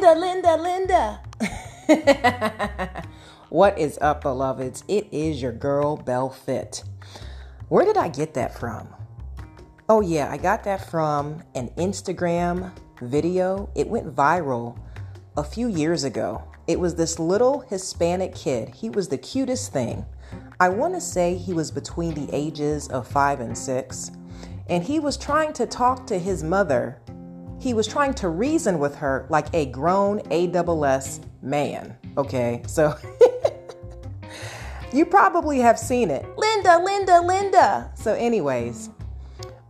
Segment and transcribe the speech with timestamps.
[0.00, 1.20] Linda, Linda,
[1.86, 3.04] Linda.
[3.50, 4.82] what is up, beloveds?
[4.88, 6.84] It is your girl, Bell Fit.
[7.68, 8.88] Where did I get that from?
[9.90, 12.72] Oh, yeah, I got that from an Instagram
[13.02, 13.68] video.
[13.74, 14.78] It went viral
[15.36, 16.44] a few years ago.
[16.66, 18.70] It was this little Hispanic kid.
[18.70, 20.06] He was the cutest thing.
[20.58, 24.12] I want to say he was between the ages of five and six.
[24.66, 27.02] And he was trying to talk to his mother
[27.60, 31.96] he was trying to reason with her like a grown ASS man.
[32.16, 32.96] Okay, so
[34.92, 36.26] you probably have seen it.
[36.38, 37.92] Linda, Linda, Linda.
[37.94, 38.88] So, anyways,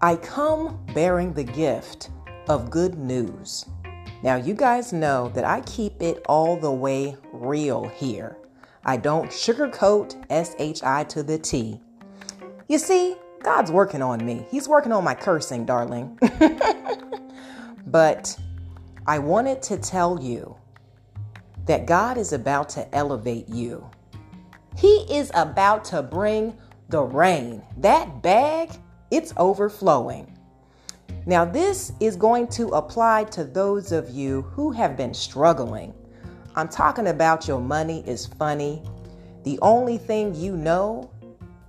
[0.01, 2.11] I come bearing the gift
[2.49, 3.67] of good news.
[4.23, 8.37] Now, you guys know that I keep it all the way real here.
[8.85, 11.81] I don't sugarcoat SHI to the T.
[12.69, 14.47] You see, God's working on me.
[14.51, 16.19] He's working on my cursing, darling.
[17.91, 18.39] But
[19.07, 20.57] I wanted to tell you
[21.67, 23.89] that God is about to elevate you.
[24.77, 26.57] He is about to bring
[26.89, 27.63] the rain.
[27.79, 28.71] That bag,
[29.11, 30.37] it's overflowing.
[31.27, 35.93] Now, this is going to apply to those of you who have been struggling.
[36.55, 38.83] I'm talking about your money is funny.
[39.45, 41.11] The only thing you know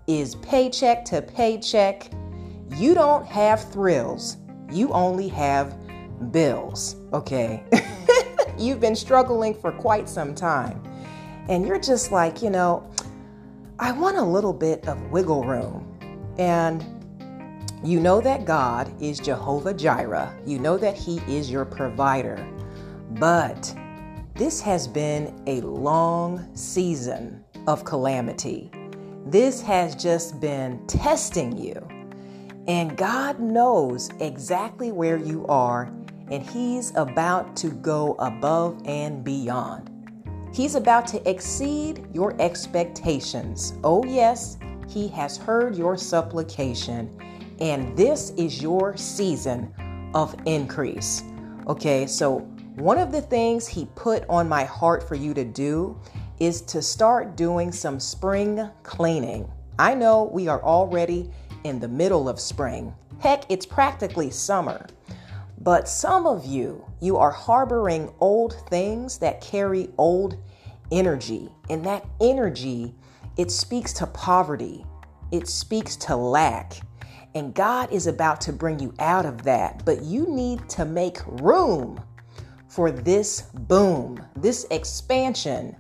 [0.07, 2.11] is paycheck to paycheck.
[2.75, 4.37] You don't have thrills,
[4.71, 5.75] you only have
[6.29, 7.63] bills, okay?
[8.57, 10.83] You've been struggling for quite some time.
[11.49, 12.89] And you're just like, you know,
[13.79, 15.87] I want a little bit of wiggle room.
[16.37, 16.85] And
[17.83, 20.37] you know that God is Jehovah Jireh.
[20.45, 22.47] You know that He is your provider.
[23.11, 23.75] But
[24.35, 28.71] this has been a long season of calamity.
[29.25, 31.87] This has just been testing you.
[32.67, 35.91] And God knows exactly where you are
[36.31, 39.89] and He's about to go above and beyond.
[40.53, 43.73] He's about to exceed your expectations.
[43.83, 44.57] Oh, yes,
[44.87, 47.15] He has heard your supplication,
[47.59, 49.73] and this is your season
[50.13, 51.23] of increase.
[51.67, 52.39] Okay, so
[52.75, 55.99] one of the things He put on my heart for you to do
[56.39, 59.49] is to start doing some spring cleaning.
[59.77, 61.29] I know we are already
[61.63, 62.95] in the middle of spring.
[63.19, 64.87] Heck, it's practically summer.
[65.63, 70.35] But some of you, you are harboring old things that carry old
[70.91, 71.49] energy.
[71.69, 72.95] And that energy,
[73.37, 74.83] it speaks to poverty,
[75.31, 76.81] it speaks to lack.
[77.35, 79.85] And God is about to bring you out of that.
[79.85, 82.01] But you need to make room
[82.67, 85.75] for this boom, this expansion,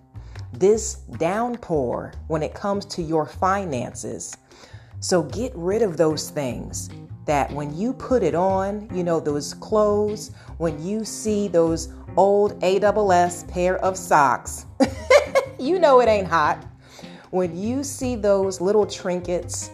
[0.53, 4.37] this downpour when it comes to your finances.
[4.99, 6.91] So get rid of those things
[7.25, 12.59] that when you put it on, you know, those clothes, when you see those old
[12.61, 14.65] AWS pair of socks,
[15.59, 16.65] you know it ain't hot.
[17.29, 19.71] When you see those little trinkets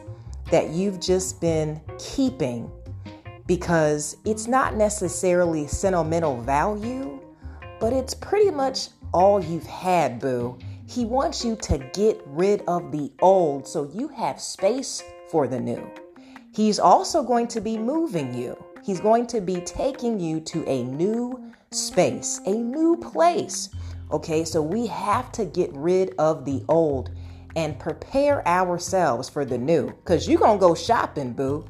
[0.51, 2.71] that you've just been keeping
[3.47, 7.19] because it's not necessarily sentimental value,
[7.79, 10.57] but it's pretty much all you've had, boo.
[10.85, 15.59] He wants you to get rid of the old so you have space for the
[15.59, 15.89] new.
[16.57, 18.57] He's also going to be moving you.
[18.83, 23.69] He's going to be taking you to a new space, a new place.
[24.11, 27.11] Okay, so we have to get rid of the old
[27.55, 31.63] and prepare ourselves for the new because you're going to go shopping, boo.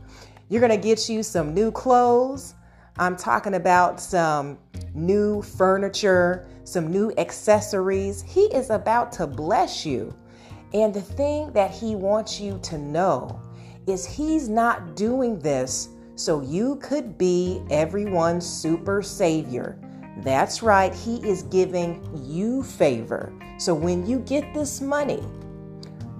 [0.48, 2.54] You're going to get you some new clothes.
[2.98, 4.58] I'm talking about some
[4.94, 8.22] new furniture, some new accessories.
[8.22, 10.16] He is about to bless you.
[10.74, 13.42] And the thing that he wants you to know
[13.88, 19.80] is he's not doing this so you could be everyone's super savior.
[20.24, 23.32] That's right, he is giving you favor.
[23.58, 25.24] So when you get this money,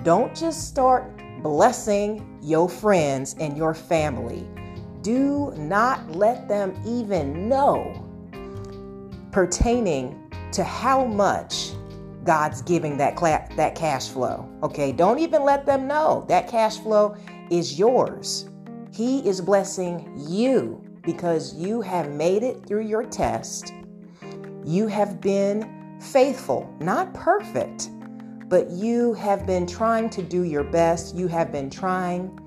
[0.04, 1.12] don't just start
[1.42, 4.48] blessing your friends and your family.
[5.02, 8.04] Do not let them even know
[9.32, 11.72] pertaining to how much
[12.24, 14.50] God's giving that cla- that cash flow.
[14.64, 17.16] Okay, don't even let them know that cash flow
[17.50, 18.50] is yours.
[18.92, 23.74] He is blessing you because you have made it through your test.
[24.66, 27.90] You have been faithful, not perfect,
[28.50, 31.16] but you have been trying to do your best.
[31.16, 32.40] You have been trying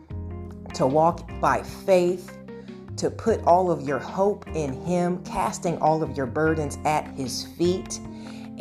[0.75, 2.37] to walk by faith,
[2.97, 7.47] to put all of your hope in Him, casting all of your burdens at His
[7.57, 8.01] feet.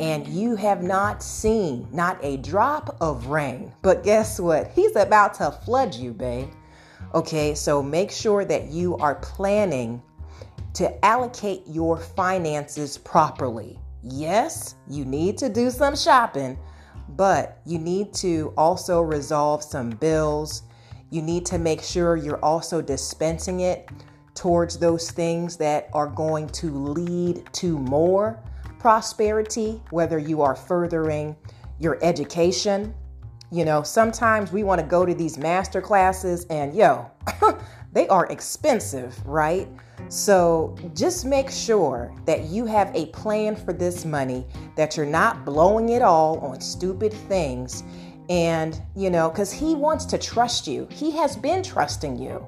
[0.00, 3.72] And you have not seen not a drop of rain.
[3.82, 4.68] But guess what?
[4.68, 6.48] He's about to flood you, babe.
[7.14, 10.02] Okay, so make sure that you are planning
[10.74, 13.78] to allocate your finances properly.
[14.02, 16.58] Yes, you need to do some shopping,
[17.10, 20.62] but you need to also resolve some bills.
[21.10, 23.90] You need to make sure you're also dispensing it
[24.34, 28.42] towards those things that are going to lead to more
[28.80, 31.36] prosperity, whether you are furthering
[31.78, 32.94] your education.
[33.52, 37.10] You know, sometimes we want to go to these master classes and yo,
[37.92, 39.68] they are expensive, right?
[40.08, 44.46] So just make sure that you have a plan for this money,
[44.76, 47.84] that you're not blowing it all on stupid things.
[48.30, 52.46] And, you know, because he wants to trust you, he has been trusting you.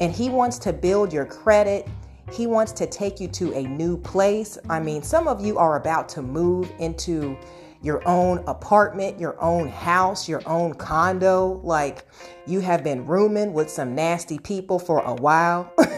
[0.00, 1.88] And he wants to build your credit.
[2.30, 4.58] He wants to take you to a new place.
[4.68, 7.36] I mean, some of you are about to move into
[7.82, 11.60] your own apartment, your own house, your own condo.
[11.62, 12.06] Like
[12.46, 15.72] you have been rooming with some nasty people for a while.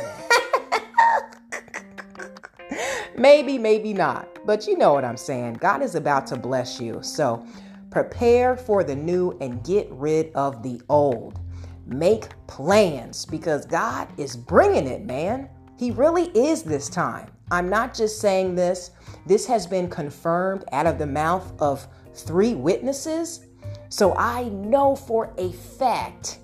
[3.16, 4.28] maybe, maybe not.
[4.46, 5.54] But you know what I'm saying.
[5.54, 7.00] God is about to bless you.
[7.02, 7.44] So
[7.90, 11.40] prepare for the new and get rid of the old.
[11.86, 15.48] Make plans because God is bringing it, man.
[15.80, 17.30] He really is this time.
[17.50, 18.90] I'm not just saying this,
[19.24, 23.46] this has been confirmed out of the mouth of three witnesses.
[23.88, 26.40] So I know for a fact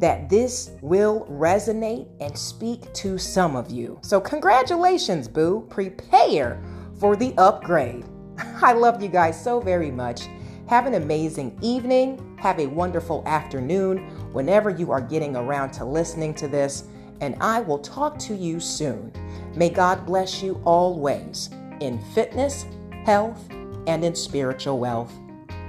[0.00, 4.00] that this will resonate and speak to some of you.
[4.02, 5.64] So, congratulations, Boo.
[5.70, 6.60] Prepare
[6.98, 8.04] for the upgrade.
[8.60, 10.22] I love you guys so very much.
[10.66, 12.36] Have an amazing evening.
[12.40, 13.98] Have a wonderful afternoon
[14.32, 16.88] whenever you are getting around to listening to this.
[17.20, 19.12] And I will talk to you soon.
[19.54, 22.66] May God bless you always in fitness,
[23.04, 23.42] health,
[23.86, 25.12] and in spiritual wealth.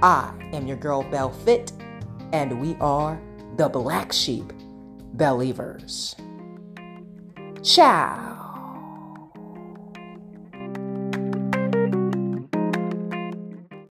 [0.02, 1.72] I am your girl, Bell Fit,
[2.32, 3.20] and we are
[3.56, 4.52] the Black Sheep
[5.14, 6.14] Believers.
[7.62, 8.37] Ciao.